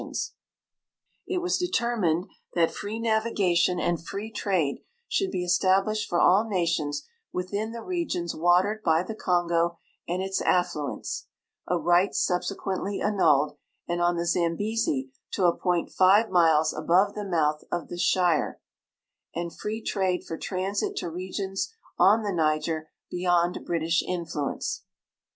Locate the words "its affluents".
10.23-11.27